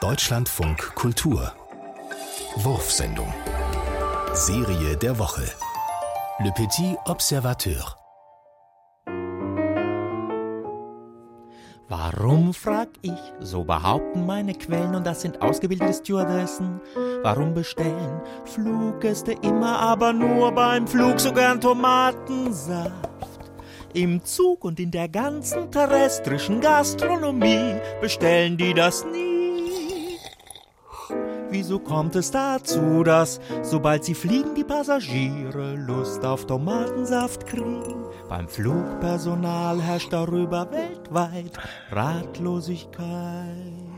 Deutschlandfunk 0.00 0.94
Kultur. 0.94 1.52
Wurfsendung. 2.56 3.32
Serie 4.32 4.96
der 4.96 5.18
Woche. 5.18 5.44
Le 6.40 6.52
Petit 6.52 6.96
Observateur. 7.06 7.96
Warum, 11.88 12.52
frag 12.52 12.88
ich, 13.02 13.18
so 13.40 13.64
behaupten 13.64 14.26
meine 14.26 14.54
Quellen, 14.54 14.94
und 14.94 15.06
das 15.06 15.22
sind 15.22 15.40
ausgebildete 15.40 15.94
Stewardessen. 15.94 16.80
Warum 17.22 17.54
bestellen 17.54 18.20
Fluggäste 18.44 19.32
immer, 19.42 19.78
aber 19.78 20.12
nur 20.12 20.52
beim 20.52 20.86
Flug 20.86 21.18
so 21.18 21.32
gern 21.32 21.60
Tomatensaft? 21.60 23.07
Im 23.94 24.22
Zug 24.22 24.64
und 24.64 24.78
in 24.78 24.90
der 24.90 25.08
ganzen 25.08 25.70
terrestrischen 25.70 26.60
Gastronomie 26.60 27.74
bestellen 28.00 28.56
die 28.56 28.74
das 28.74 29.04
nie. 29.04 30.18
Wieso 31.50 31.78
kommt 31.78 32.14
es 32.14 32.30
dazu, 32.30 33.02
dass 33.02 33.40
sobald 33.62 34.04
sie 34.04 34.14
fliegen, 34.14 34.54
die 34.54 34.64
Passagiere 34.64 35.76
Lust 35.76 36.24
auf 36.24 36.46
Tomatensaft 36.46 37.46
kriegen? 37.46 38.04
Beim 38.28 38.46
Flugpersonal 38.46 39.80
herrscht 39.80 40.12
darüber 40.12 40.70
weltweit 40.70 41.58
Ratlosigkeit. 41.90 43.88